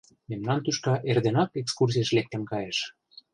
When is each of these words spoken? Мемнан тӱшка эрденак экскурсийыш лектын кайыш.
Мемнан 0.29 0.59
тӱшка 0.65 0.95
эрденак 1.09 1.49
экскурсийыш 1.61 2.09
лектын 2.17 2.43
кайыш. 2.51 2.79